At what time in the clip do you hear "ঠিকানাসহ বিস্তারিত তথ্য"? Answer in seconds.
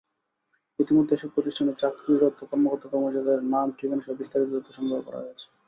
3.71-4.69